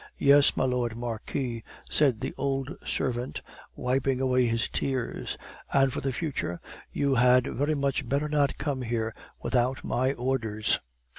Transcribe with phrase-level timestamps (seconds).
[0.17, 3.43] "Yes, my Lord Marquis," said the old servant,
[3.75, 5.37] wiping away his tears.
[5.71, 6.59] "And for the future
[6.91, 10.79] you had very much better not come here without my orders."